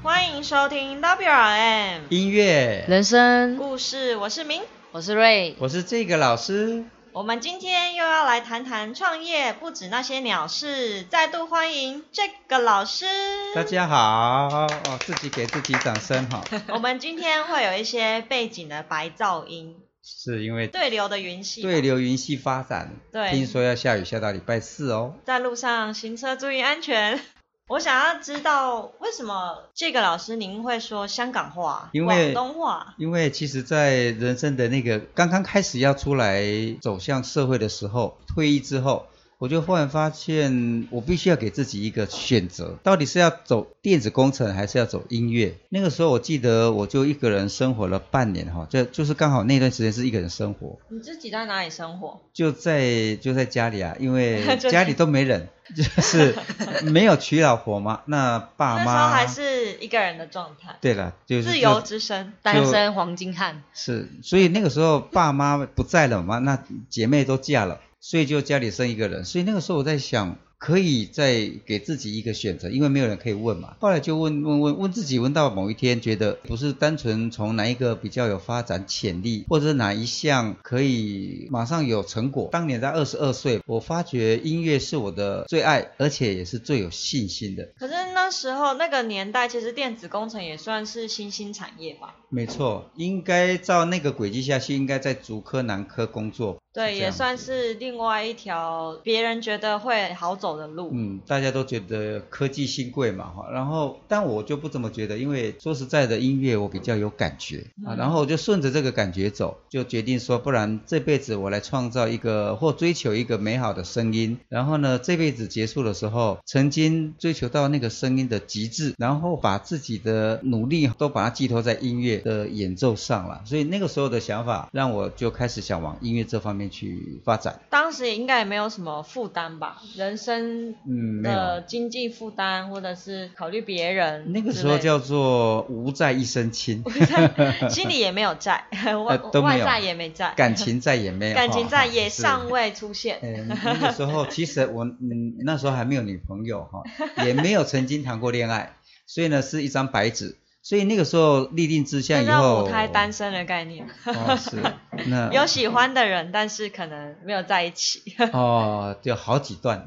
[0.00, 4.62] 欢迎收听 WRM 音乐，人生，故事，我是明。
[4.92, 6.84] 我是瑞，我是这个老师。
[7.12, 11.02] 我们今天又要来谈谈创业，不止那些鸟事。
[11.02, 13.06] 再度欢迎这个老师。
[13.54, 16.44] 大家好，哦，自己给自己掌声哈。
[16.72, 21.60] 我们今天会有一些背景的白噪音，是因为对流的云系。
[21.60, 25.14] 对流云系发展，对，听说要下雨下到礼拜四哦。
[25.24, 27.20] 在路上行车注意安全。
[27.68, 32.94] 我想要知道为什么这个老师您会说香港话、广东话？
[32.96, 36.42] 因为其实，在人生的那个刚刚开始要出来
[36.80, 39.06] 走向社会的时候，退役之后。
[39.38, 45.54] 我就忽然发现，我必须要给自己一个选择，到底是要走电子工程，还是要走音乐？
[45.68, 50.76] 那个时候我记得，我就一个人生活了半年哈，就就是刚好那段时间是一个人生活。
[50.88, 52.20] 你自己在哪里生活？
[52.32, 56.34] 就在就在家里啊，因为 家里都没人，就是
[56.90, 58.00] 没有娶老婆嘛。
[58.06, 60.76] 那爸妈那时候还是一个人的状态。
[60.80, 63.62] 对了，就是自由之身，单身黄金汉。
[63.72, 66.58] 是，所以那个时候爸妈不在了嘛，那
[66.90, 67.78] 姐妹都嫁了。
[68.00, 73.76] 所以就家里生一个人，所以那个时候我在想，可以再给自己一个选择，因为没有人可以问嘛。
[73.80, 82.48] 后来就问问问问自己，问到某一天，觉得不是单纯从哪一个比较有发展潜力，或者哪一项可以马上有成果。
[82.52, 87.68] 当年在二十二岁，我发觉音乐是我的最爱，而且也是最有信心的。
[87.78, 92.16] 可是那时候那个年代，其实电子工程也算是新兴产业吧？
[92.30, 96.60] 没错，应该照那个轨迹下去，应该在主科、南科工作。
[96.72, 100.90] 对，也算是另外一条别人觉得会好走的路。
[100.92, 103.50] 嗯，大家都觉得科技新贵嘛，哈。
[103.50, 107.96] 然后，但我就不这么觉得，因为说实在的，音乐我比较有感觉啊。
[107.96, 114.38] 然后我就顺着这个感觉走，就决定说，不然这辈子我来创造一个或追求一个美好的声音。
[114.48, 123.42] 然后呢，这辈子结束的时候，曾经追求到那个声音的极致，然后把自己的努力都把它寄托在音乐的演奏上了。
[123.46, 126.67] 所以那个时候的想法，让我就开始想往音乐这方面。
[126.68, 130.74] 去发展，当时也应该也没有什么负担吧，人生
[131.22, 134.32] 的经济负担，或者是考虑别人。
[134.32, 136.82] 那个时候叫做无债一身轻，
[137.70, 138.64] 心里也没有债，
[139.06, 143.18] 外外债也没债，感情债也没有，感情债也尚未出现。
[143.48, 146.82] 那个时候 其实我嗯那时候还没有女朋友哈，
[147.24, 150.36] 也没有曾经谈过恋爱，所以呢是一张白纸。
[150.68, 153.88] 所以那个时候立定志向以后，母胎单身的概念。
[154.04, 154.62] 哦，是
[155.06, 158.02] 那 有喜欢的人，但是可能没有在一起。
[158.34, 159.86] 哦，就好几段。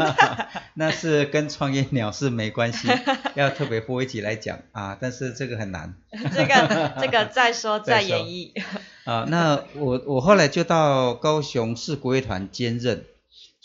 [0.72, 2.88] 那是跟创业鸟是没关系，
[3.34, 4.96] 要特别播一集来讲啊。
[4.98, 5.94] 但是这个很难。
[6.34, 8.52] 这个这个再说再演绎。
[9.04, 13.04] 啊，那我我后来就到高雄市国乐团兼任。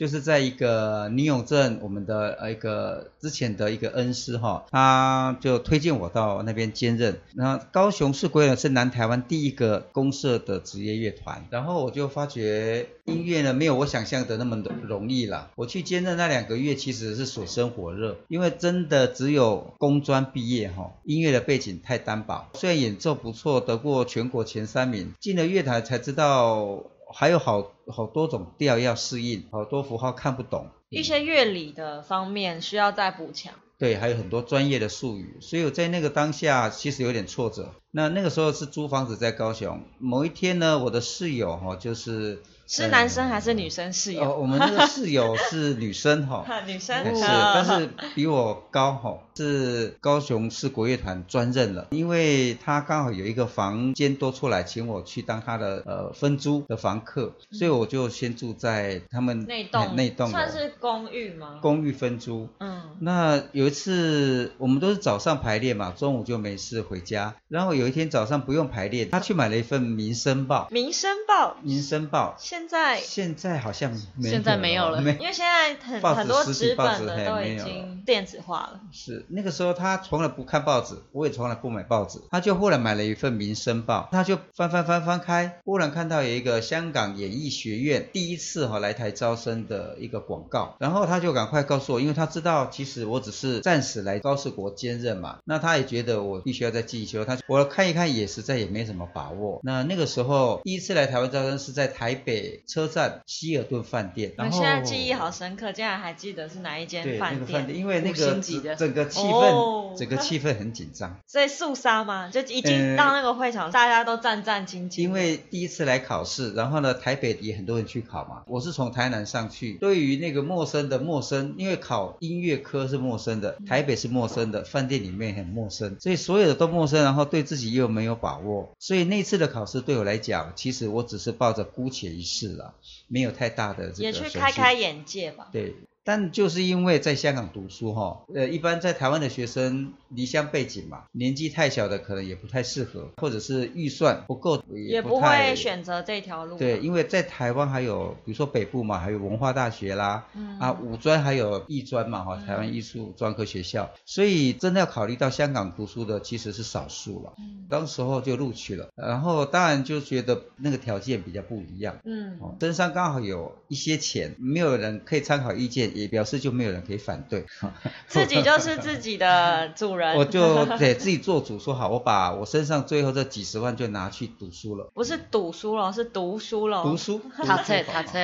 [0.02, 7.20] 就是在一个尼永镇，我们的呃一个之前的一个恩师哈，他就推荐我到那边兼任。
[7.36, 15.52] 那高雄市国乐是南台湾第一个公社的职业乐团，然后我就发觉音乐呢没有我想象的那么的容易了。
[15.56, 22.50] 我去兼任那两个月其实是水深火热，因为真的只有工专毕业哈，音乐的背景太单薄。
[22.56, 26.86] 虽然演奏不错，得过全国前三名，进了乐坛才知道。
[27.14, 33.54] 还有好好多种调要适应，好多符号看不懂，一些乐理的方面需要再补强。
[33.78, 37.74] 对，还有很多专业的术语，所以我在那个当下其实有点挫折。
[37.92, 42.42] 那那个时候是租房子在高雄，某一天呢，我的室友哈就是。
[42.72, 44.38] 是男生还是女生室友？
[44.40, 61.60] 我们那个室友是女生哈， 女生是，但是比我高哈，是高雄市国乐团专任了，因为他刚好有一个房间多出来，请我去当他的呃分租的房客，所以我就先住在他们那栋那栋算是公寓吗？
[61.62, 78.80] 公寓分租，嗯，那有一次我们都是早上排练嘛，中午就没事回家，然后有一天早上不用排练，他去买了一份《民生报》，《民生报》，《民生报》现现在现在好像没现在没有了，因为现在很很多纸本的都已经电子化了。
[78.92, 99.62] 是那个时候他从来不看报纸，我也从来不买报纸，他就忽然买了一份《民生报》，他就翻翻翻翻开，忽然看到有一个香港演艺学院第一次哈来台招生的一个广告，然后他就赶快告诉我，因为他知道其实我只是暂时来高士国兼任嘛，那他也觉得我必须要再进修，他我看一看也实在也没什么把握。
[99.64, 102.51] 那那个时候第一次来台湾招生是在台北。
[102.52, 104.34] 北车站希尔顿饭店。
[104.38, 107.62] 然后现在记忆好深刻，竟然还记得是哪一间饭店。
[107.62, 108.40] 饭店，因为那个
[108.76, 111.18] 整个气氛，整个气氛很紧张。
[111.28, 115.02] 所以肃杀嘛，就已经到那个会场，大家都战战兢兢。
[115.02, 118.44] 因为第一次来考试，然后呢，台北也很多人去考嘛。
[118.48, 132.76] 我是从台南上去，对于那个陌生的陌生，因为考音乐科是陌生的，台北是陌生的，饭店里面很陌生，所以所有的都陌生，然后对自己又没有把握，所以那次的考试对我来讲，其实我只是抱着姑且一试了，
[133.12, 134.04] 没有太大的这个。
[134.04, 135.50] 也去开开眼界吧。
[135.52, 135.76] 对。
[136.04, 146.58] 但就是因为在香港读书哈，呃，一般在台湾的学生离乡背景嘛，年纪太小的可能也不太适合，或者是预算不够，也不会选择这条路。
[146.58, 150.26] 对，因为在台湾还有，比如说北部嘛，还有文化大学啦，
[150.60, 157.34] 啊，五专还有艺专嘛，哈，台湾艺术专科学校，所以真的要考虑到香港读书的其实是少数了。
[157.38, 162.00] 嗯，当时候就录取了，然后当然就觉得那个条件比较不一样。
[162.06, 165.82] 嗯，登山刚好有一些钱，没有人可以参考意见。
[165.96, 167.46] 也表示就没有人可以反对，
[168.08, 170.16] 自己就是自己的主人。
[170.16, 174.90] 我就得自己做主，说好，我把我身上最后这几十万就拿去读书了。
[174.94, 176.84] 不是赌书了，是读书了。
[176.84, 178.20] 读书，他册他册。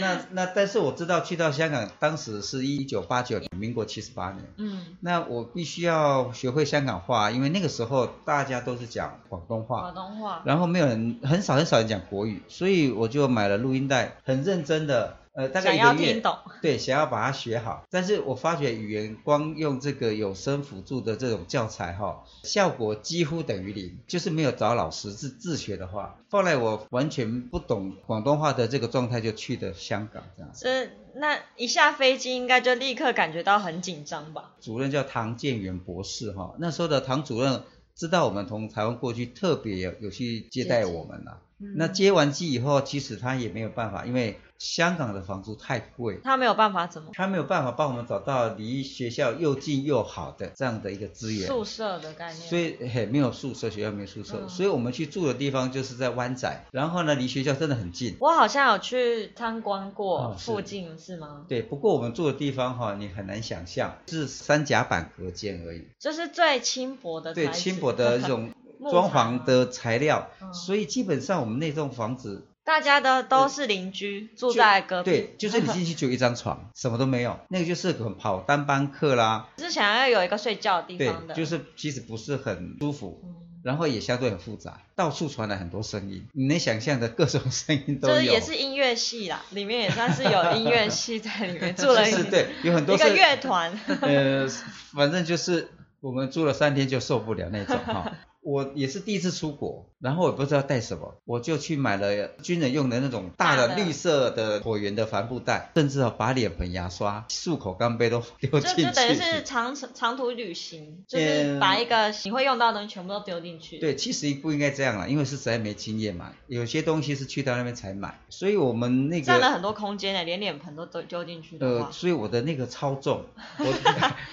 [0.00, 4.44] 那那但是我知道去到香港，当时是一九八九年，民国七十八年。
[4.56, 4.96] 嗯。
[5.00, 9.80] 那我必须要学会香港话，因为那个时候大家都是讲广东话。
[9.80, 10.42] 广东话。
[10.44, 15.18] 然后没有人，很少很少人讲国语，所以我就买了录音带，很认真的。
[15.32, 16.20] 呃，大概一个月，
[16.60, 30.52] 对，想要把它学好，但是我发觉语言光用这个有声辅助的这种教材哈，效果几乎等于零，就是没有找老师自自学的话，后来我完全不懂广东话的这个状态就去的香港这样。
[30.52, 34.50] 是，那一下飞机应该就立刻感觉到很紧张吧？
[34.60, 37.62] 主任叫唐建元博士哈，那时候的唐主任
[37.94, 41.38] 知道我们从台湾过去，特别有有去接待我们了。
[41.76, 47.10] 那接完机以后，其实他也没有办法，因为香港的房租太贵，他没有办法怎么？
[47.14, 51.46] 他没有办法帮我们找到离学校又近又好的这样的一个资源。
[51.46, 52.48] 宿舍的概念。
[52.48, 58.16] 所以嘿，没有宿舍，学校没有宿舍，所以我们去住的地方就是在湾仔，然后呢，离学校真的很近。
[58.20, 61.44] 我好像有去参观过附近，是吗？
[61.48, 65.88] 对，不过我们住的地方哈，你很难想象，是三甲板隔间而已。
[65.98, 67.32] 这是最轻薄的。
[67.32, 68.50] 对，轻薄的这种。
[68.90, 75.10] 装潢的材料，所以基本上我们那栋房子，大家的都是邻居，住在隔壁。
[75.10, 79.48] 对，就是你进去就一张床， 什么都没有，那个就是跑单班课啦。
[79.58, 81.34] 是想要有一个睡觉的地方的。
[81.34, 83.20] 对，就是其实不是很舒服，
[83.64, 88.14] 然后也相对很复杂，到处传来很多声音，你能想象的各种声音都有。
[88.14, 92.04] 就是也是音乐系啦，里面也算是有音乐系在里面 住了。
[92.04, 93.72] 是，对，有很多一个乐团。
[94.02, 94.48] 呃，
[94.94, 95.68] 反正就是
[96.00, 98.12] 我们住了三天就受不了那种哈。
[98.42, 108.82] 我也是第一次出国，然后我不知道带什么，我就去买了军人用的那种大的绿色的椭圆的帆布袋，甚至把脸盆、牙刷、漱口干杯都丢进去。
[108.84, 113.78] 就等于是长长途旅行，就是把一个你会用到的东西全部都丢进去。
[113.78, 116.32] 对，其实不应该这样了，因为是实在没经验嘛。
[116.46, 121.58] 有些东西是去到那边才买，所以我们那个占了很多空间呢，连脸盆都都丢进去。
[121.60, 123.26] 呃，所以我的那个超重。
[123.58, 123.66] 我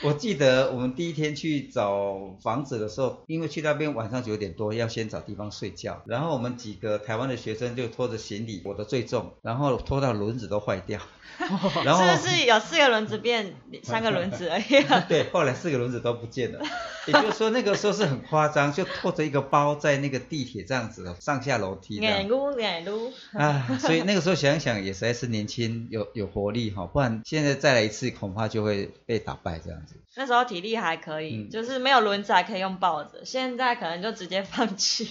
[0.03, 3.97] 我记得我们第一天去找房子的时候，因为去那边。
[4.07, 11.01] 晚上九点多要先找地方睡觉，然后我们几个台湾的学生就拖着行李，我的最重，然后拖到轮子都坏掉。
[11.83, 14.63] 然后是不是有四个轮子变三个轮子而已？
[15.07, 16.59] 对，后来四个轮子都不见了。
[17.05, 22.03] 也就是说那个时候是很夸张，就拖着一个包在那个地铁这样子上下楼梯。
[22.03, 23.11] 矮路矮路。
[23.33, 29.95] 啊，所以那个时候想想也实在是年轻有有活力哈，不然现在再来一次恐怕就会被打败这样子。
[30.15, 35.07] 那时候体力还可以，就是没有轮子还可以用抱着，现在可能就直接放弃，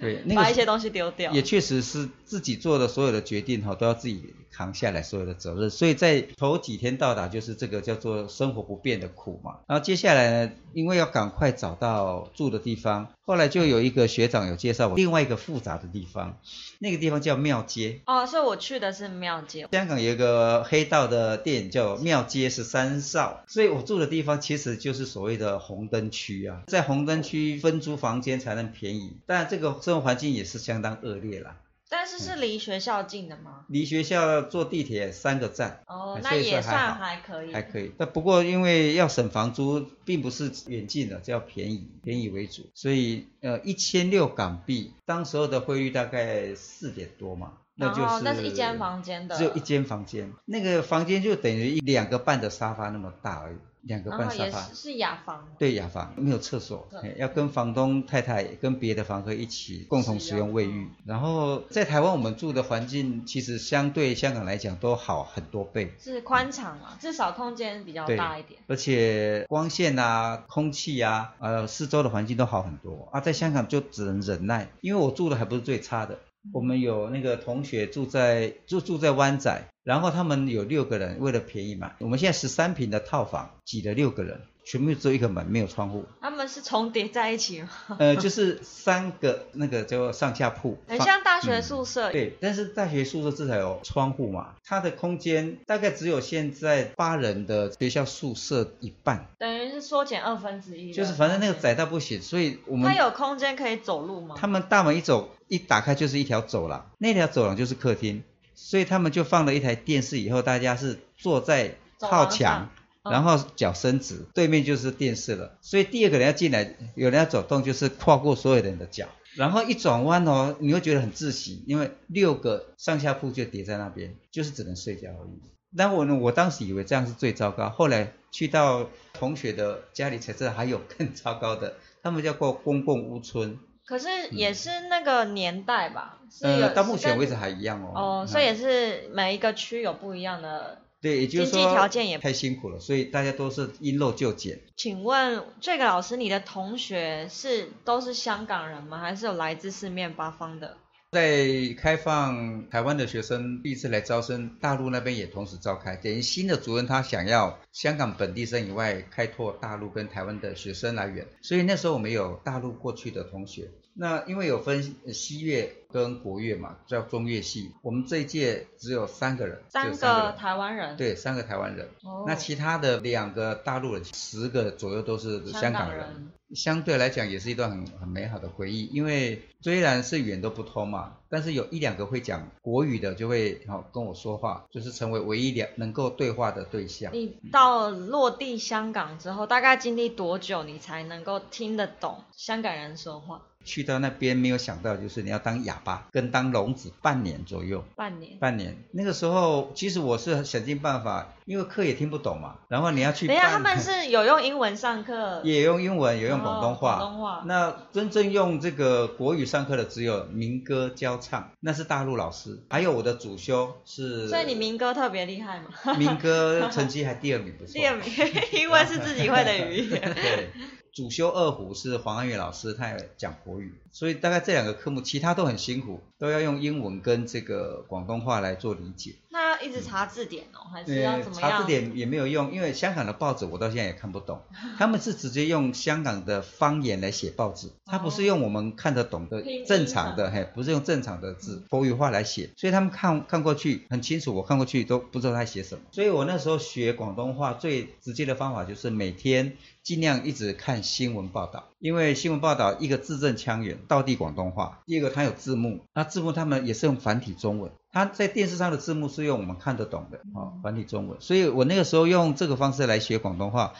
[0.00, 1.32] 对，把一些东西丢掉。
[1.32, 5.70] 也确实是自己做的所有的决定哈，都要自己扛下来所有的责任。
[5.70, 9.58] 所以在头几天到达就是这个叫做生活不变的苦嘛。
[9.66, 16.40] 然后接下来呢，因为要赶快找到住的地方，后来就有一个学长有介绍我另外一个复杂的地方，
[16.80, 18.00] 那个地方叫庙街。
[18.04, 19.68] 哦，所以我去的是庙街。
[19.70, 24.40] 香港有一个黑道的电影叫《庙街十三少》，所以我住的地方。
[24.40, 31.54] 其实就是所谓的红灯区啊，在红灯区分租房间才能便宜，但这个生活环境也是相当恶劣啦。
[31.90, 33.64] 但是是离学校近的吗？
[33.68, 35.82] 离学校坐地铁三个站。
[35.88, 37.52] 哦，那也算还可以。
[37.52, 42.70] 还可以，但不过因为要省房租，并不是远近的，就要便宜，便宜为主。
[42.74, 47.54] 所以呃，一千六港币，当时候的汇率大概四点多嘛。
[47.74, 54.60] 那就是然后那是一间房间的，只有一间房间，那个房间就等于一两个半的沙发那么大而已，两个半沙发。
[54.62, 60.88] 是是雅房，对雅房没有厕所要跟房东太太跟别的房客一起共同使用卫浴。
[61.04, 68.60] 然后在台湾我们住的环境其实相对香港来讲都好很多倍，是宽敞啊，至少空间比较大一点。
[68.66, 73.20] 而且光线啊、空气啊、呃四周的环境都好很多啊。
[73.20, 76.18] 在香港就只能忍耐，因为我住的还不是最差的。
[76.52, 84.40] 我们有那个同学住在就住在湾仔，然后他们有六个人，为了便宜嘛，我们现在十三平的套房挤了六个人，
[84.70, 86.04] 全部只有一个门，没有窗户。
[86.20, 87.68] 他们是重叠在一起吗？
[87.98, 92.12] 呃，就是三个那个叫上下铺，很像大学宿舍。
[92.12, 100.92] 对，但是大学宿舍至少有窗户嘛，它的空间大概只有现在八人的学校宿舍一半，等于是缩减二分之一。
[100.92, 101.60] 就是反正那个。
[101.60, 104.34] 窄到不行，所以我们它有空间可以走路吗？
[104.38, 108.22] 他们大门一走一打开就是一条走廊，那条走廊就是客厅，
[108.54, 112.70] 所以他们就放了一台电视，以后大家是坐在靠墙。
[113.02, 115.56] 然后脚伸直，对面就是电视了。
[115.62, 125.40] 所以第二个人要进来，有人要走动，就是跨过所有人的脚，然后一转弯哦，你会觉得很窒息，因为六个上下铺就叠在那边，就是只能睡觉而已。
[125.76, 136.18] 但我呢，我当时以为这样是最糟糕，后来去到同学的家里才知道还有更糟糕的，他们叫过公共屋村，可是也是那个年代吧？
[136.30, 137.92] 是到目前为止是还一样哦。
[137.94, 140.82] 哦，嗯所以也是每一个区有不一样的。
[141.02, 144.60] 对，也就是经济说条件也太辛苦了，所以大家都是因陋就简。
[144.76, 148.98] 请问这个老师，你的同学是都是香港人吗？
[148.98, 150.76] 还是有来自四面八方的？
[151.12, 163.70] 在开放台湾的学生第一次来招生，大陆那边也同时召开，等于新的主任他想要香港本地生以外，开拓大陆跟台湾的学生来源，所以那时候我们有大陆过去的同学。
[164.00, 170.96] 那因为有分西乐跟国乐嘛，叫中乐系，我们这一届只有三个人，三个台湾人。
[170.96, 171.86] 对，三个台湾人。
[172.02, 176.00] 哦，那其他的两个大陆人，十个左右都是香香港人。
[176.00, 176.32] 港人。
[176.54, 187.12] 相对来讲也是一段很很美好的回忆，因为虽然是语言都不通嘛，但是有一两个会讲国语的就会好、跟我说话，就是成为唯一两能够对话的对象。
[187.12, 193.42] 你到落地香港之后，大概经历多久你才能够听得懂香港人说话？
[193.64, 197.84] 去到那边没有想到，就是你要当哑巴跟当聋子半年左右。
[197.96, 198.38] 半年。
[198.38, 206.96] 半年，那个时候其实我是想尽办法，因为课也听不懂嘛，然后你要去等一下，他们是 有用英文上课，也用英文，也用广东话。
[206.96, 207.42] 哦广东话。
[207.46, 212.58] 那真正用这个国语上课的只有民歌教唱，那是大陆老师。
[212.70, 215.94] 还有我的主修是，所以你民歌特别厉害嘛？
[215.94, 217.72] 民歌 成绩还第二名，不错。
[217.74, 218.04] 第二名，
[218.52, 220.00] 因为是自己会的语言。
[220.14, 220.50] 对，
[220.92, 229.14] 主修二胡是黄安宇老师，他也讲国语，所以大概这两个科目，其他都很辛苦，都要用英文跟这个广东话来做理解。
[229.30, 231.50] 那要一直查字典哦，还是要呃怎么样？
[231.50, 234.40] 查字典也没有用，因为香港的报纸我到现在也看不懂，
[234.78, 245.82] 他们是直接用香港的方言来写报纸，他不是用我们看得懂的正常的，嘿，不是用正常的字国语话来写，所以他们看看过去很清楚，我看过去都不知道他写什么。
[245.90, 257.72] 所以我那时候学广东话最直接的方法就是每天尽量一直看新闻报道，因为新闻报道一个字正腔圆，道地广东话，第二个它有字幕，那字幕他们也是用繁体中文。
[257.90, 263.72] 它在电视上的字幕是用我们看得懂的，哦，繁体中文，所以我那个时候用这个方式来学广东话，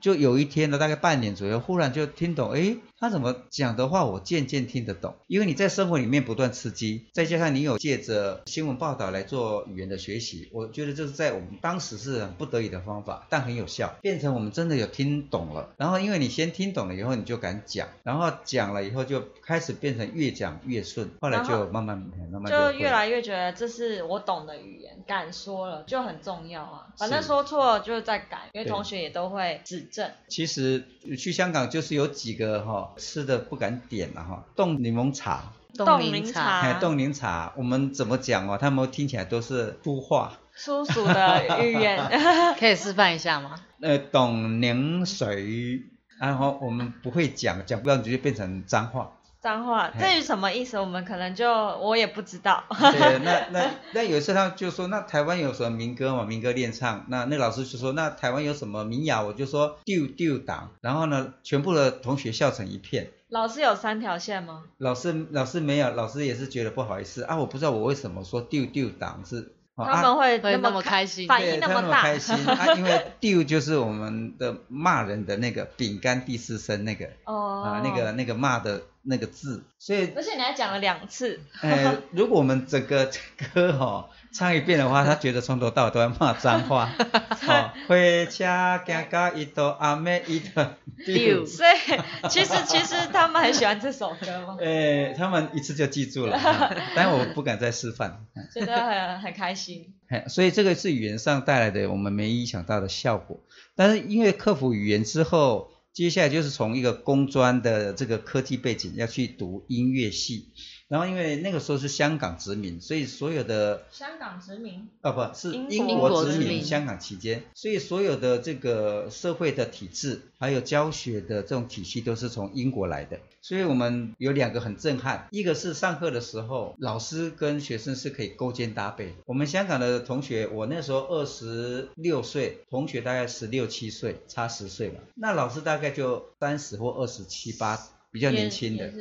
[0.00, 15.72] 就有一天呢，大概半年左右，忽然就听懂，诶，他怎么讲的话，我渐渐听得懂，因为你在生活里面不断刺激，再加上你有借着新闻报道来做语言的学习，我觉得这是在我们当时是很不得已的方法，但很有效，变成我们真的有听懂了。
[15.76, 21.96] 然后因为你先听懂了以后，你就敢讲，然后讲了以后就开始变成越讲越顺，后来就慢慢
[22.32, 26.86] 慢慢就会越来越觉得这是我懂的语言，敢说了就很重要啊。
[26.98, 30.10] 反正说错了就在改，因为同学也都会指正。
[30.26, 30.82] 其实
[31.16, 36.60] 去香港就是有几个哈、吃的不敢点了、哈，冻柠檬茶，冻柠柠茶。
[36.60, 38.58] 哎冻柠茶，我们怎么讲哦？
[38.58, 42.10] 他们听起来都是粗话，粗俗的语言，
[42.58, 43.60] 可以示范一下吗？
[43.80, 45.82] 呃，冻柠水，
[46.18, 49.12] 然后我们不会讲，讲不了就变成脏话。
[49.48, 52.62] 脏话，嘿至于什么意思，我们可能就我也不知道。
[52.68, 56.22] 对， 那那那有一次他就说，那台湾有什么民歌嘛？
[56.24, 59.22] 民歌练唱，那那老师就说，那台湾有什么民谣？
[59.22, 63.08] 我就说丢丢党，然后呢，全部的同学笑成一片。
[63.30, 64.64] 老师有三条线吗？
[64.76, 69.44] 老师老师没有，老师也是觉得不好意思啊，我不知道我为什么说丢丢党是哦
[69.84, 71.26] 他们会会那么么开心。
[71.26, 72.34] 反对那么应那么大，开心。
[72.46, 77.62] 啊，因为 dew 就是我们的骂人的那个饼干第四声那个哦。
[77.64, 83.10] 啊，那个那个骂的那个字，所以而且你还讲了两次，呃，如果我们整个
[83.54, 86.92] 歌哈、唱一遍的话，他觉得从头到尾都在骂脏话。
[87.48, 90.74] 哦，回家行到一道阿妹一道
[91.06, 91.46] 丢。
[91.46, 94.56] 所以其实其实他们很喜欢这首歌吗？
[94.60, 98.24] 呃，他们一次就记住了，哈 但我不敢再示范。
[98.54, 99.94] 觉得很很开心。
[100.08, 103.40] 嘿所以这个是语言上带来的我们没意想到的效果。
[103.76, 110.48] 但是因为克服语言之后，接下来就是从一个工专的这个科技背景要去读音乐系，
[110.88, 123.20] 然后因为那个时候是香港殖民，所以所有的香港殖民，啊，不是英英国国殖民香港期间，所以所有的这个社会的体制，还有教学的这种体系都是从英国来的。
[123.40, 129.14] 所以我们有两个很震撼，一个是上课的时候，老师跟学生是可以勾肩搭背。
[129.26, 135.00] 我们香港的同学，我那时候二十六岁，同学大概十六七岁，差十岁吧。
[135.14, 137.78] 那老师大概就三十或二十七八，
[138.10, 138.92] 比较年轻的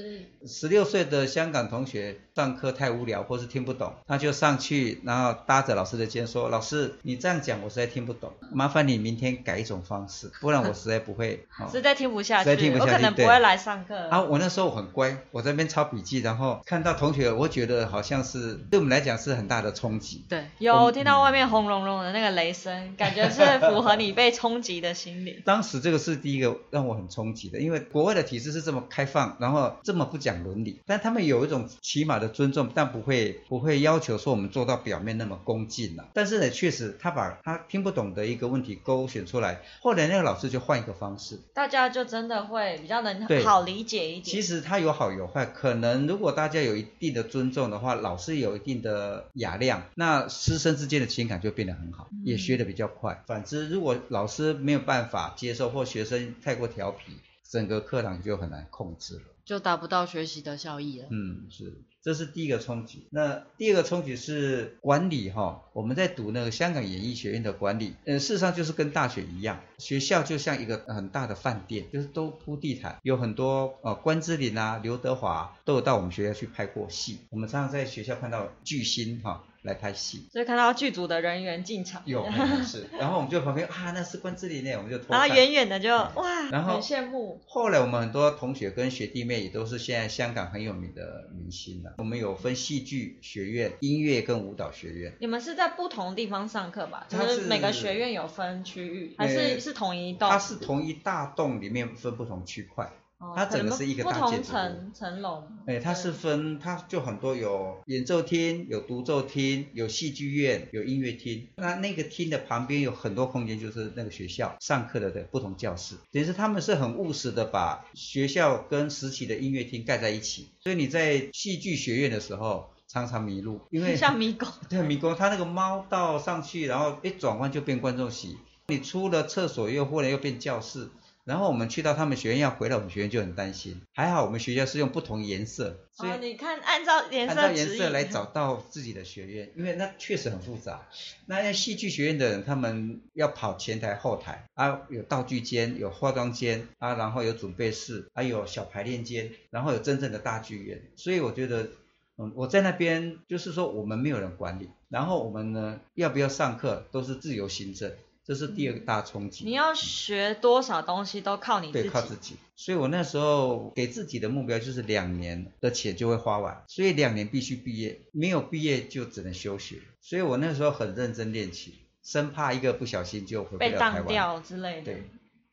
[0.45, 11.43] 十六岁的香港同学上课太无聊或是听不懂，他就上去，然后搭着老师的肩说：“老师，你这样讲我实在听不懂，麻烦你明天改一种方式，不然我实在不会。
[11.59, 13.97] 哦实在听不下去，实在听不下去我可能不会来上课。
[14.09, 20.23] 啊，我那时候很乖，我在那边抄笔记，然后看到同学，我觉得好像是对我们来讲是很大的冲击。
[20.29, 25.41] 对，有听到外面轰隆隆的那个雷声，感觉是符合你被冲击的心理。
[25.43, 41.39] 当时这个是第一个让我很冲击的，因为国外的体制是这么开放，然后这么不讲伦理，但他们有一种起码的尊重，但不会不会要求说我们做到表面那么恭敬了、但是呢，确实他把他听不懂的一个问题勾选出来，后来那个老师就换一个方式。
[41.53, 44.23] 大家就真的会比较能好理解一点。
[44.23, 53.23] 其实它有好有坏，可能如果大家有一定的尊重的话，老师有一定的雅量，那师生之间的情感就变得很好，也学得比较快。
[53.27, 57.13] 反之，如果老师没有办法接受，或学生太过调皮，
[57.49, 59.21] 整个课堂就很难控制了。
[59.45, 61.07] 就达不到学习的效益了。
[61.09, 61.73] 嗯，是，
[62.07, 63.05] 这是第一个冲击。
[63.09, 77.17] 那第二个冲击是管理哈，我们在读那个香港演艺学院的管理，呃，事实上就是跟大学一样，学校就像一个很大的饭店，就是都铺地毯，有很多呃关之琳啊、刘德华都有到我们学校去拍过戏。
[77.29, 80.27] 我们常常在学校看到巨星哈来拍戏。
[80.31, 82.25] 所以看到剧组的人员进场，有
[82.65, 85.27] 是， 然后我们就旁边啊，那是关之琳呢，我们就偷然后。
[85.27, 87.39] 远远的就哇，然后很羡慕。
[87.45, 91.93] 后来我们很多同学跟学弟妹也都是现在香港很有名的明星了。
[91.97, 95.13] 我们有分戏剧学院、音乐跟舞蹈学院。
[95.19, 97.05] 你们是在不同地方上课吧？
[97.09, 100.29] 就是是每个学院有分区域，还是呃是同一栋？
[100.29, 102.89] 它是同一大栋里面分不同区块。
[103.19, 105.43] 哦它整个是一个大建筑层层楼。
[105.65, 111.47] 哎，它是分，它就很多有演奏厅、有独奏厅、有戏剧院、有音乐厅。
[111.55, 115.95] 那那个厅的旁边有很多空间，就是那个学校上课的的不同教室。
[116.11, 120.49] 等于是他们是很务实的把学校跟实体的音乐厅盖在一起。
[120.61, 124.47] 所以你在戏剧学院的时候常常迷路，因为像迷宫。
[124.69, 130.89] 对，迷宫，它那个猫到上去，然后一转弯就变观众席，你出了厕所又忽然又变教室，
[131.27, 133.81] 然后我们去到他们学院要回来，我们学院就很担心。
[133.93, 140.87] 还好我们学校是用不同颜色，所以哦，你看，按照颜色按照颜色来找到自己的学院，因为那确实很复杂。
[141.25, 150.81] 那些戏剧学院的人，他们要跑前台后台啊，有道具间，有化妆间啊，然后有准备室，还有小排练间，然后有真正的大剧院。
[150.95, 151.71] 所以我觉得，
[152.17, 157.91] 嗯，我在那边就是说我们没有人管理，然后我们呢要不要上课都是自由行政，
[158.27, 159.45] 这是第二个大冲击。
[159.45, 161.89] 你要学多少东西都靠你自己对，己。
[161.89, 162.35] 靠自己。
[162.57, 169.77] 所以我那时候给自己的目标就是两年的钱就会花完，所以两年必须毕业，没有毕业就只能休学。
[170.01, 173.95] 所以我那时候很认真练琴，生怕一个不小心就回不被了台湾。
[173.95, 174.91] 当掉之类的。
[174.91, 175.03] 对，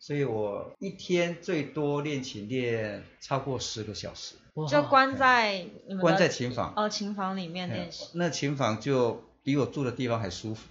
[0.01, 4.35] 所以我一天最多练琴练超过十个小时，
[4.69, 6.73] 就关在你们关在琴房。
[6.75, 8.07] 哦琴房里面练习。
[8.15, 10.63] 那琴房就比我住的地方还舒服。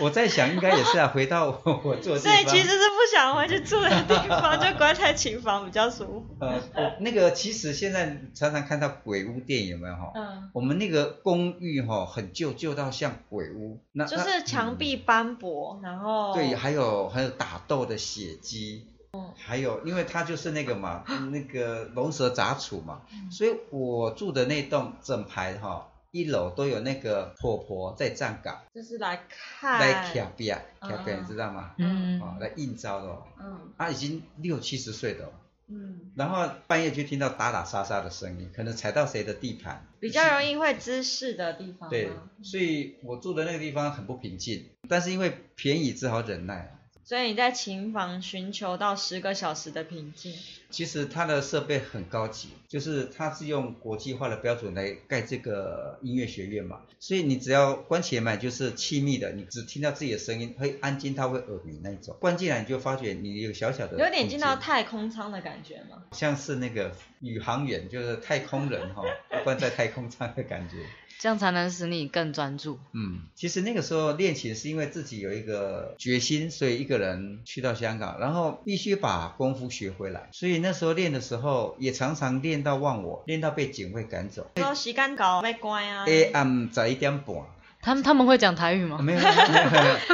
[0.00, 2.40] 我在想，应该也是啊，回到我我住的地所方。
[2.40, 6.26] 以其实是不想回去住的地方，就关在琴房比较舒服。
[6.40, 10.12] 呃，我那个其实现在常常看到鬼屋电影有没有哈？
[10.14, 13.80] 嗯，我们那个公寓哈很旧，旧到像鬼屋。
[13.92, 29.80] 那就是墙壁斑驳，然后对，还有还有打斗的血迹，哦还有因为它就是那个嘛，那个龙蛇杂处嘛，嗯所以我住的那栋整排哈一楼都有那个婆婆在站岗，就是来看。
[29.80, 31.74] 来卡边卡边，嗯你知道吗？
[31.78, 32.20] 嗯。
[32.20, 33.72] 哦，来应招的哦，嗯。
[33.76, 35.32] 她已经六七十岁的哦，
[35.68, 41.88] 嗯，然后半夜就听到打打杀杀的声音，可能踩到谁的地盘，比较容易会滋事的地方。
[41.88, 42.10] 对，
[42.42, 46.78] 所以我住的那个地方很不平静，但是因为便宜，只好忍耐。
[47.04, 50.34] 所以你在琴房寻求到十个小时的平静。
[50.70, 62.16] 其实它的设备很高级，就是它是用国际化的标准来盖这个音乐学院嘛，所以你只要关起门就是气密的，你只听到自己的声音，会安静，它会耳鸣那种。
[62.18, 66.04] 关进来你就发觉你有小小的，有点进到太空舱的感觉吗？
[66.12, 69.02] 像是那个宇航员，就是太空人哈，
[69.44, 70.76] 关在太空舱的感觉。
[71.18, 72.78] 这样才能使你更专注。
[72.92, 80.28] 嗯，其实那个时候练琴是因为自己有一个决心，所以一个人去到香港，然后必须把功夫学回来。
[80.32, 84.50] 所以那时候练的时候，也常常练到忘我，练到被警卫赶走。
[84.56, 86.04] 说时间到，要关啊。
[86.06, 87.36] 哎，暗十一点半。
[87.84, 88.98] 他们他们会讲台语吗？
[89.02, 89.32] 没有，没有，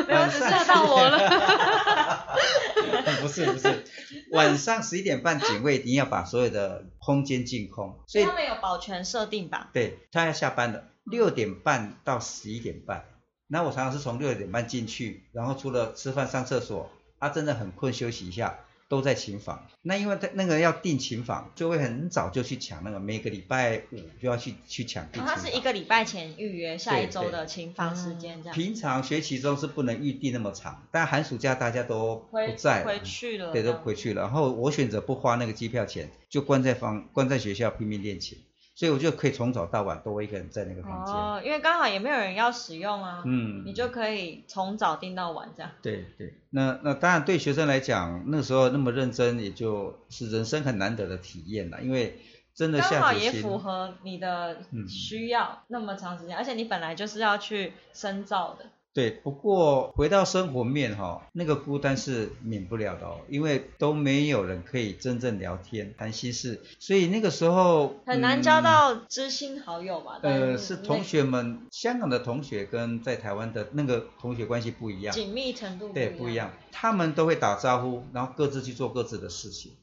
[0.06, 2.17] 没有， 吓到我了。
[3.20, 3.84] 不是不是，
[4.32, 7.98] 晚上十一点半，警卫一定要把所有的空间净空。
[8.06, 9.70] 所以他们有保全设定吧？
[9.72, 10.84] 对，他要下班了。
[11.04, 13.04] 六点半到十一点半，
[13.46, 19.66] 那我常常是从六点半进去，然后除了吃饭上厕所，啊真的很困休息一下，都在琴房。
[19.82, 25.22] 那因为他那个要订琴房，就会很早就去抢那个，每个礼拜五就要去去抢订。
[25.22, 28.54] 他是一个礼拜前预约下一周的琴房时间这样。
[28.54, 34.22] 平常学期中是不能预定那么长，但寒暑假大家都不在，回去了，对，都回去了。
[34.22, 38.38] 然后我选择不花那个机票钱，就关在房关在学校拼命练琴。
[38.78, 41.12] 所以我就可以从早到晚都我一个人在那个房间。
[41.12, 43.24] 哦，因为刚好也没有人要使用啊。
[43.26, 43.64] 嗯。
[43.66, 45.72] 你就可以从早订到晚这样。
[45.82, 52.20] 对对，那那当然对学生来讲，那时候那么认真，也就是人生很难得的体验了，因为
[52.54, 58.66] 真的下刚好也符合你的需要，那么长时间，而且你本来就是要去深造的。
[58.98, 70.18] 对，不过回到生活面哈，那个孤单是免不了的哦，因为都没有人可以真正聊天谈心事，所以那个时候很难交到知心好友吧？
[70.22, 79.74] 呃，是同学们，香港的同学跟在台湾的那个同学关系不一样，紧密程度对不一样，他们都会打招呼，然后各自去做各自的事情，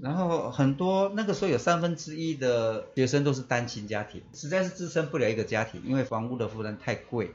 [0.00, 7.30] 然后很多那个时候有三分之一的学生都是单亲家庭，实在是支撑不了一个家庭，因为房屋的负担太贵。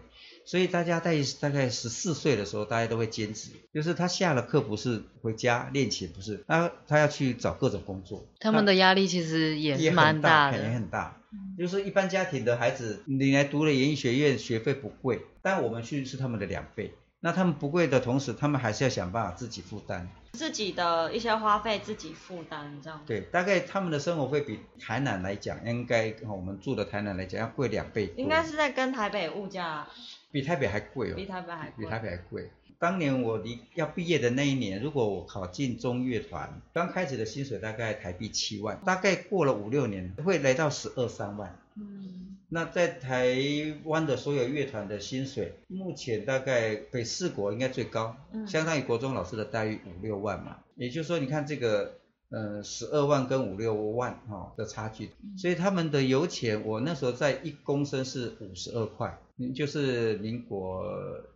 [0.50, 8.26] 所以大家在大概十四岁的时候，大家都会兼职，就是他下了课不是回家练琴，不是，他他要去找各种工作。
[8.40, 11.16] 他们的压力其实也蛮大的，也很大。
[11.56, 16.96] 就是一般家庭的孩子，你来读了演艺学院，学费不贵，但我们去是他们的两倍。
[17.20, 23.04] 那他们不贵的同时，他们还是要想办法自己负担，自己的一些花费自己负担这样。
[23.06, 28.12] 对，大概他们的生活费比台南来讲，应该我们住的台南来讲要贵两倍。
[28.18, 29.88] 应该是在跟台北物价。
[30.32, 32.50] 比台北还贵哦，比台北还贵，比台北还贵。
[32.78, 41.60] 当年我离要毕业的那一年，如果我考进中乐团，刚开始的薪水大概台币七万，大概过了五六年会来到十二三万。
[41.76, 43.36] 嗯，那在台
[43.84, 48.16] 湾的所有乐团的薪水，目前大概北四国应该最高，
[48.48, 50.60] 相当于国中老师的待遇五六万嘛。
[50.76, 51.96] 也就是说，你看这个。
[52.32, 59.18] 呃，十二万跟五六万哈的差距，所以他们的油钱，我那时候在一公升是五十二块，
[59.56, 60.84] 就是民国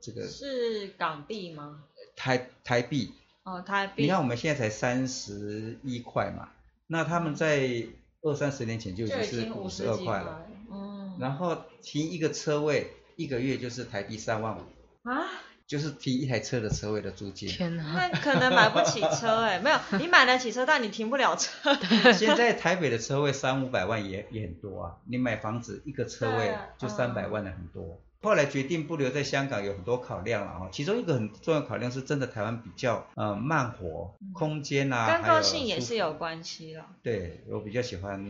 [0.02, 1.84] 这个是港币吗？
[2.16, 3.12] 台台币
[3.44, 4.04] 哦，台币。
[4.04, 6.50] 你看我们现在才三十一块嘛，
[6.88, 7.88] 那他们在
[8.22, 14.62] 二三十年前就已经是五十二块了，嗯，然后停一个车位一个月就是台币三万五
[15.10, 15.28] 啊。
[15.74, 17.84] 就是提一台车的车位的租金，天哪！
[17.84, 21.74] 那可能买不起车哎， 没有，你买得起车，但你停不了车。
[22.14, 28.00] 现在台北的车位三五百万也也很多啊，你买房子一个车位就三百万的很多。
[28.22, 36.86] 后来决定不留在香港有很多考量了啊，其中一个很重要考量是真的台湾比较呃慢活，空间啊，跟个性也是有关系了。
[37.02, 38.24] 对我比较喜欢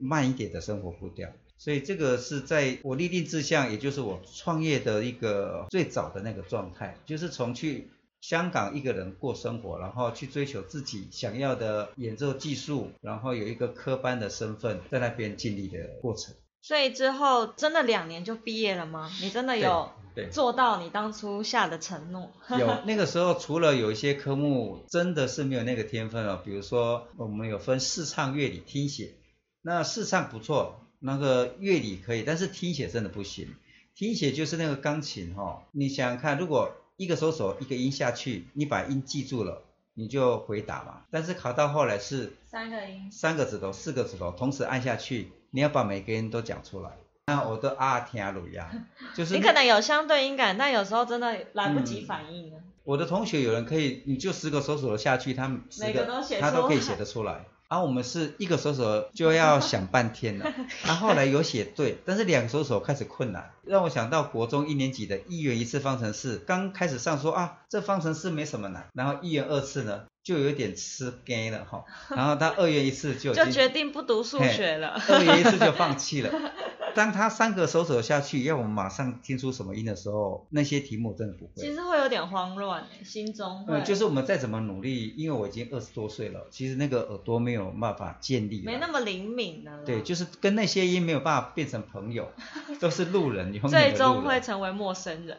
[0.00, 1.28] 慢一点的生活步调。
[1.58, 7.90] 所以这个是在我立定志向，也就是我创业的一个最早的那个状态，就是从去
[8.20, 16.34] 香港一个人过生活，然后去追求自己想要的演奏技术，然后有一个科班的身份在那边尽力的过程。
[16.60, 19.10] 所以之后真的两年就毕业了吗？
[19.20, 19.90] 你真的有
[20.30, 22.30] 做到你当初下的承诺？
[22.58, 29.14] 有， 那个时候除了有一些科目真的是没有那个天分了，比如说我们有分视唱、乐理、听写，
[29.62, 30.84] 那视唱不错。
[31.00, 33.54] 那个乐理可以，但是听写真的不行。
[33.94, 39.62] 听写就是那个钢琴哈，你想想看，如果一个手手一个音下去，你把音记住了，
[39.94, 41.02] 你就回答嘛。
[41.10, 46.90] 但是考到后来是三个音，三个指头，四个指头同时按下去，你要把每个音都讲出来。
[47.26, 48.70] 那我都啊听啊鲁呀，
[49.14, 52.52] 就是你可能有相对音感，但有时候真的来不及反应
[52.84, 55.48] 我的同学有人可以，你就十个手手的下去，他
[55.80, 57.44] 每个都写他都可以写得出来。
[57.68, 60.52] 然后我们是一个手手就要想半天了，
[60.82, 71.82] 他 后后来有写对，但是两个手手开始困难，让我想到国中一年级的一元一次方程式，刚开始上说啊，这方程式没什么难，然后一元二次呢就有点吃干了哈，
[72.14, 75.00] 然后他二月一次就就决定不读数学了。
[75.08, 76.30] 二月一次就放弃了。
[76.94, 81.52] 当他三个手手下去，要我们马上听出什么音的时候，那些题目真的不会。
[81.54, 83.78] 其实会有点慌乱，心中会。
[83.78, 89.82] 嗯，就是我们再怎么努力，因为我已经二十多岁了，其实那个耳朵没有办法建立了，没那么灵敏了。
[89.86, 92.30] 对，就是跟那些音没有办法变成朋友，
[92.80, 95.38] 都是路人，永远的最终会成为陌生人。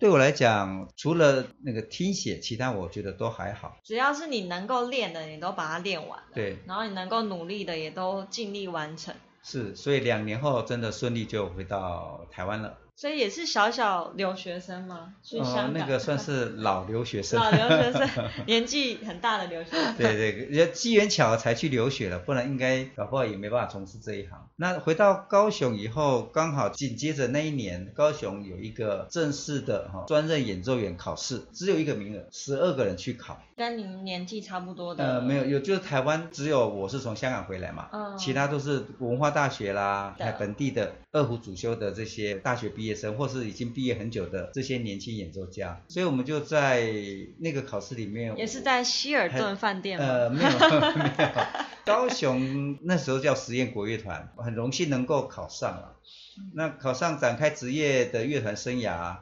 [0.00, 3.76] 对我来讲，除了那个听写，其他我觉得都还好。
[3.84, 6.24] 只要是你能够练的，你都把它练完了。
[6.34, 9.14] 对，然后你能够努力的，也都尽力完成。
[9.42, 12.78] 是，所以两年后真的顺利就回到台湾了。
[13.00, 15.14] 所以也是小小留学生吗？
[15.22, 17.40] 去香呃，港、那个算是老留学生。
[17.40, 18.06] 老留学生，
[18.46, 19.96] 年纪很大的留学生。
[19.96, 24.46] 对对，也机缘巧合才去留学了，不然应该搞不好也没办法从事这一行。
[24.56, 33.40] 那回到高雄以后，刚好紧接着那一年，高雄有一个正式的哈专任演奏员考试，只有一个名额，十二个人去考。
[33.56, 35.04] 跟您年纪差不多的。
[35.04, 46.92] 呃，没有，有就是台湾只有我是从香港回来嘛，嗯其他都是文化大学啦，本地的二胡主修的这些大学毕业生，或是已经毕业很久的这些年轻演奏家，所以我们就在
[47.38, 50.04] 那个考试里面，也是在希尔顿饭店吗？
[50.04, 50.56] 呃，没有没
[51.18, 51.28] 有，
[51.84, 55.96] 高雄那时候叫实验国乐团，很荣幸能够考上了。
[56.54, 59.16] 那考上展开职业的乐团生涯，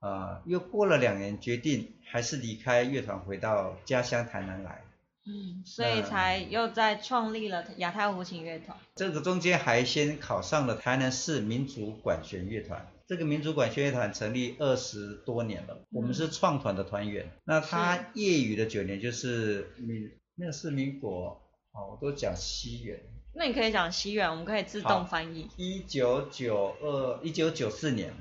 [0.00, 4.82] 呃，又过了两年，决定还是离开乐团，回到家乡台南来。
[5.24, 8.76] 嗯，所以才又再创立了亚太胡琴乐团。
[8.96, 12.84] 这个中间还先考上了台南市民族管弦乐团。
[13.12, 17.30] 这个民族管弦乐团成立二十多年了，我们是创团的团员。
[17.44, 21.38] 那他业余的九年就是民，那个是民国，
[21.72, 22.98] 哦，我都讲西元，
[23.34, 25.46] 那你可以讲西元，我们可以自动翻译。
[25.58, 28.14] 一九九二一九九四年，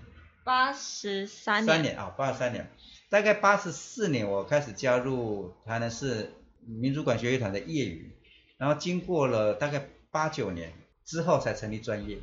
[0.44, 2.70] 八十三年三年啊，八十三年，
[3.10, 6.34] 大概八十四年我开始加入台南市
[6.66, 8.12] 民族管弦乐团的业余，
[8.58, 10.74] 然后经过了大概八九年
[11.06, 12.18] 之后才成立专业。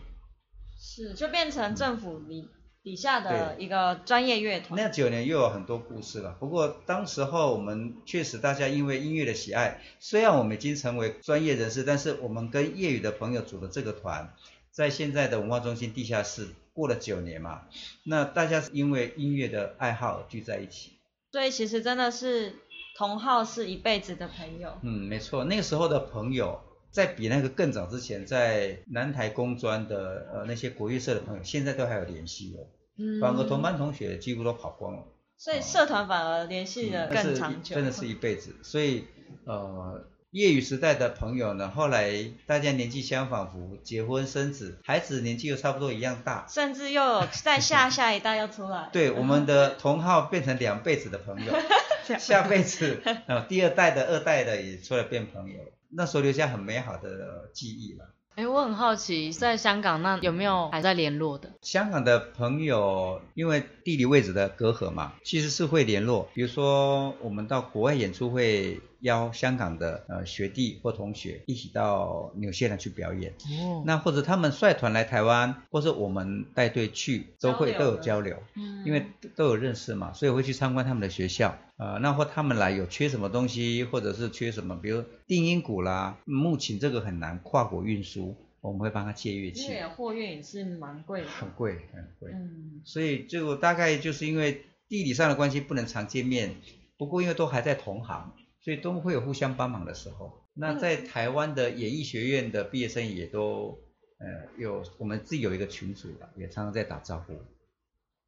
[0.81, 2.49] 是，就变成政府底
[2.89, 4.81] 底下的一个专业乐团。
[4.81, 6.35] 那九年又有很多故事了。
[6.41, 14.33] 不过当时候我们确实大家因为音乐的喜爱，虽然我们已经成为专业人士，但是我们跟业余的朋友组的这个团，
[14.71, 17.67] 在现在的文化中心地下室过了九年嘛，
[18.05, 20.93] 那大家是因为音乐的爱好聚在一起。
[21.31, 22.55] 所以其实真的是
[22.97, 24.79] 同好是一辈子的朋友。
[24.81, 26.61] 嗯，没错，那个时候的朋友。
[26.91, 32.65] 在比那个更早之前，在南台工专的呃那些国乐社的朋友，现在都还有联系哦。
[32.99, 35.05] 嗯，反而同班同学几乎都跑光了。
[35.37, 37.77] 所以社团反而联系的更长久。
[37.77, 38.57] 真的是一辈子。
[38.63, 39.05] 所以
[39.45, 42.13] 呃，业余时代的朋友呢，后来
[42.45, 46.45] 大家年纪相仿佛，结婚生子，孩子年纪又差不多一样大。
[46.49, 48.91] 甚至又有在下 下一代又出来。
[48.93, 51.53] 对，我们的同号变成两辈子的朋友，
[52.19, 58.11] 下辈子呃第二代的、二代的也出来变朋友，那时候留下很美好的记忆了。
[58.39, 61.51] 哎，我很好奇，在香港那有没有还在联络的？
[61.61, 66.29] 香港的朋友，因为地理位置的隔阂嘛，其实是会联络。
[66.35, 73.33] 比如说，我们到国外演出会邀香港的呃学弟或同学一起到纽西兰去表演。
[73.33, 78.37] 哦，那或者他们率团来台湾，或者我们带队去，都会都有交流。
[78.55, 79.07] 嗯，因为
[79.37, 81.57] 都有认识嘛，所以会去参观他们的学校。
[81.77, 91.29] 呃，那或他们来有缺什么东西，或者是缺什么，比如定音鼓啦，木琴这个很难跨国运输，我们会帮他借乐器，因为货运也是蛮贵的。
[91.29, 92.33] 很贵很贵。
[92.35, 96.57] 嗯，所以就大概就是因为地理上的关系不能常见面，
[96.97, 98.33] 不过因为都还在同行，
[98.69, 100.43] 所以都会有互相帮忙的时候。
[100.53, 103.79] 那在台湾的演艺学院的毕业生也都
[104.19, 104.27] 呃
[104.59, 107.33] 有我们自己有一个群组了，也常常在打招呼。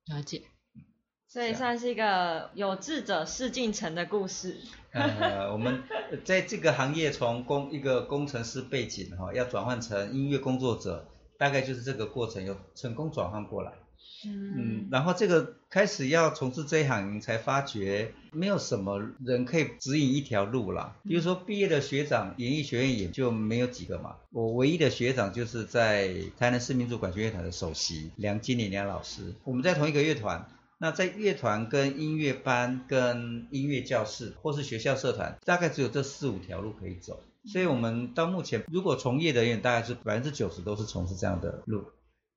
[0.06, 0.40] 了解。
[1.28, 4.56] 所以算是一个有志者事竟成的故事。
[4.92, 5.82] 呃，我们
[6.24, 13.74] 在这个行业从工一个工程师背景哈、要转换成音乐工作者，大概就是这个过程有成功转换过来。
[14.26, 20.96] 嗯，然后这个开始要从事这一行，才发觉没有什么人可以指引一条路啦。
[21.04, 24.16] 比如说毕业的学长，演艺学院也就没有几个嘛。
[24.30, 30.48] 我唯一的学长就是在台南市民族管弦乐团的首席梁经理梁老师，我们在同一个乐团。
[30.82, 37.22] 那在乐团、跟音乐班、跟音乐教室或是学校社团，大概只有这四五条路可以走。
[37.52, 41.84] 所以我们到目前，如果从业的人大概是百分之九十都是从事这样的路，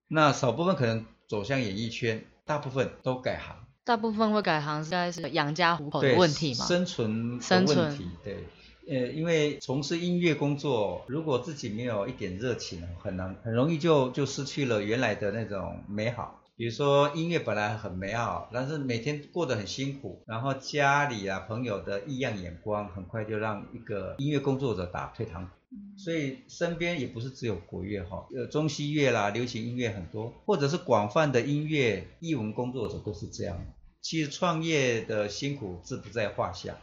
[0.10, 3.56] 那少部分可能走向演艺圈，大部分都改行。
[3.86, 6.66] 大部分会改行，应该是养家糊口的问题嘛。
[6.66, 8.44] 生存的生存问题，对。
[8.86, 16.42] 呃，因为从事音乐工作，如果自己没有一点热情，很难很容易就就失去了原来的那种美好。
[16.56, 25.52] 比如说音乐本来很美好，但是每天过得很辛苦，然后家里啊朋友的异样眼光，很快就让一个音乐工作者打退堂鼓。
[25.98, 33.66] 所以身边也不是只有国乐哈，呃中西乐啦、流行音乐很多，或者是广泛的音乐艺文工作者都是这样。
[34.02, 36.78] 其实创业的辛苦自不在话下，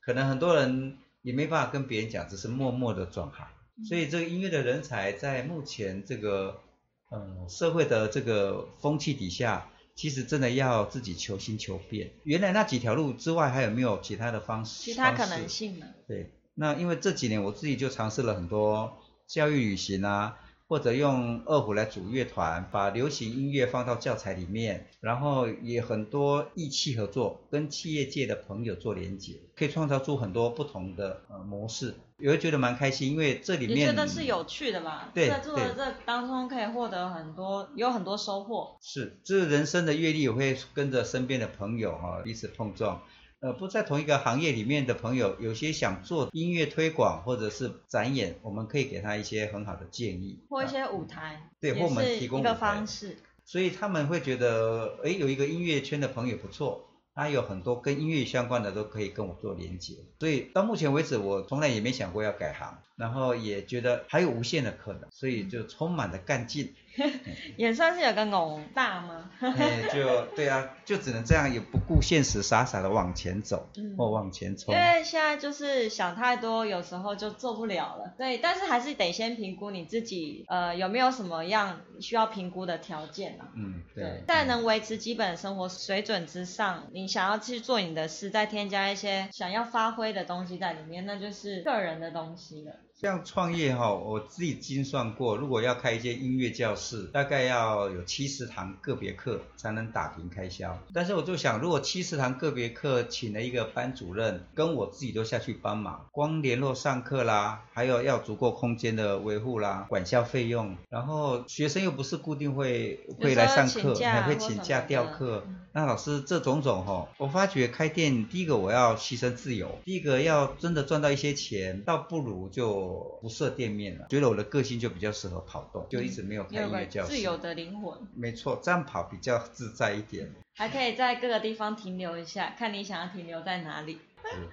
[0.00, 3.48] 可能很多人也没办法跟别人讲，只是默默的转行。
[3.88, 6.60] 所以这个音乐的人才在目前这个。
[7.08, 12.10] 呃，社会的这个风气底下，其实真的要自己求新求变。
[12.24, 14.82] 原来那几条路之外，还有没有其他的方式？
[14.82, 15.86] 其他可能性呢？
[16.08, 20.36] 对，那因为这几年我自己就尝试了很多教育旅行啊。
[20.68, 38.76] 或者用二胡来组乐团，把流行音乐放到教材里面，然后也很多义气合作，跟企业界的朋友做连接，可以创造出很多不同的呃模式，也会觉得蛮开心，因为这里面觉得是有趣的嘛，对，在做的这当中可以获得很多，有很多收获。
[38.82, 43.00] 是，这人生的阅历也会跟着身边的朋友哈彼此碰撞。
[43.40, 66.74] 呃，不在同一个行业里面的朋友，有些想做音乐推广或者是展演，我们可以给他一些很好的建议，或一些舞台，对，或我们提供一个方式，所以他们会觉得，哎，有一个音乐圈的朋友不错，他有很多跟音乐相关的都可以跟我做连接，所以到目前为止，我从来也没想过要改行，然后也觉得还有无限的可能，所以就充满了干劲。
[67.56, 69.30] 也算是有个勇大吗？
[69.40, 74.74] 哎，就对啊，就只能这样，也不顾现实，傻傻的往前走，或往前冲。
[74.74, 78.14] 因为现在就是想太多，有时候就做不了了。
[78.16, 83.48] 对，但是还是得先评估你自己，呃，有没有什么样需要评估的条件啊？
[83.54, 84.22] 嗯，对。
[84.26, 92.72] 在能维持基本生活水准之上，你想要去做你的事，再添加一些想要发挥的东西在里面，那就是个人的东西了。
[92.98, 100.78] 像创业哈，我自己精算过，如果要开一间音乐教室，大概要有七十堂个别课才能打平开销。
[100.94, 115.44] 但是我就想，如果七十堂个别课请了一个班主任，跟我自己都下去帮忙，光联络上课啦，还有要足够空间的维护啦，管校费用，然后学生又不是固定会会来上课，还会请假调课。
[115.72, 122.85] 那老师这种种哈，我发觉开店第一个我要牺牲自由，第一个要真的赚到一些钱，倒不如就
[123.20, 124.06] 不设店面了。
[124.08, 127.08] 觉得我的个性就比较适合跑动，就一直没有开音乐教室。
[127.08, 127.98] 自由的灵魂。
[128.14, 130.30] 没错，这样跑比较自在一点。
[130.54, 133.98] 还可以在各个地方停留一下，看你想要停留在哪里。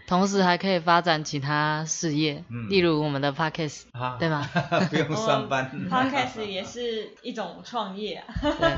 [0.07, 3.83] 同时还可以发展其他事业，例如我们的 podcast，
[4.19, 4.47] 对吗？
[4.89, 5.69] 不用上班。
[5.89, 8.23] podcast 也是一种创业。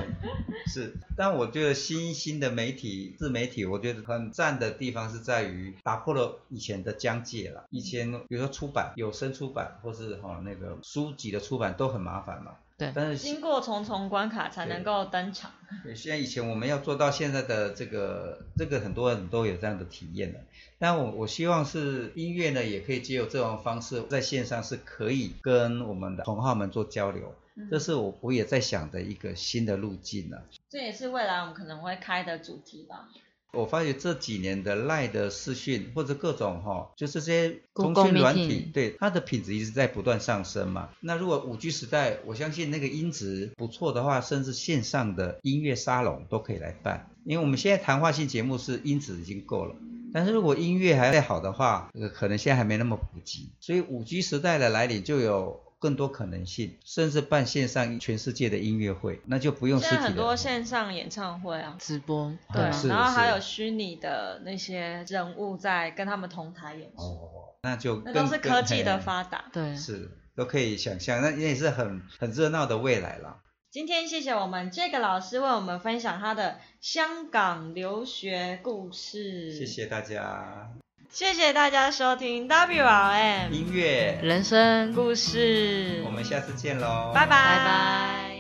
[0.68, 7.66] 是，但我觉得新兴的媒体、自媒体，我觉得很赞的地方是在于打破了以前的疆界了。
[7.70, 12.52] 以前比如说出版、有声出版或是哈那个书籍的出版都很麻烦嘛。
[12.78, 15.52] 对，但是经过重重关卡才能够登场。
[15.84, 20.42] 对，现在以前我们要做到现在的这个，这个很多人都有这样的体验的。
[20.78, 27.34] 但我我希望是音乐呢，也可以借由这种方式，在线上是可以跟我们的同好们做交流。
[27.72, 30.38] 这是我我也在想的一个新的路径呢。
[30.70, 33.08] 这也是未来我们可能会开的主题吧。
[33.54, 40.90] 我发觉这几年的赖的视讯或者各种哈，就是这些通讯软体，对它的品质一直在不断上升嘛。
[41.00, 47.10] 那如果五 G 时代，我相信那个音质不错的话，甚至线上的音乐沙龙都可以来办。
[47.24, 49.76] 因为我们现在谈话性节目是音质已经够了，
[50.14, 53.50] 但是如果音乐还再好的话，呃，可能现在还没那么普及。
[53.60, 55.65] 所以五 G 时代的来临就有。
[55.80, 67.30] 更多可能性，甚至办线上全世界的音乐会，那就不用实体现在很多线上演唱会啊，直播，对，然后还有虚拟的那些人物在跟他们同台演出，哦，
[67.64, 73.42] 那就那都是科技的发达，对，是都可以想象，那也是很很热闹的未来了。
[73.70, 80.72] 今天谢谢我们这个老师为我们分享他的香港留学故事，谢谢大家。
[81.16, 84.20] 谢谢大家收听 WRM 音乐。
[84.22, 84.94] 人生。
[84.94, 87.30] 故事，我们下次见喽，拜拜。
[87.30, 88.35] 拜拜。